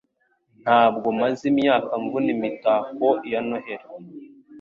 Ntabwo 0.63 1.07
maze 1.19 1.41
imyaka 1.51 1.91
mvuna 2.03 2.29
imitako 2.35 3.07
ya 3.31 3.39
Noheri. 3.47 3.85